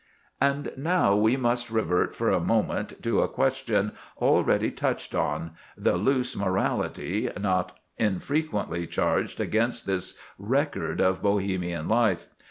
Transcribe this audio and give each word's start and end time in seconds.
And 0.41 0.71
now 0.77 1.15
we 1.15 1.37
must 1.37 1.69
revert 1.69 2.15
for 2.15 2.31
a 2.31 2.39
moment 2.39 3.03
to 3.03 3.21
a 3.21 3.27
question 3.27 3.91
already 4.17 4.71
touched 4.71 5.13
on—the 5.13 5.95
loose 5.95 6.35
morality 6.35 7.29
not 7.39 7.77
infrequently 7.99 8.87
charged 8.87 9.39
against 9.39 9.85
this 9.85 10.17
record 10.39 11.01
of 11.01 11.21
Bohemian 11.21 11.87
life. 11.87 12.25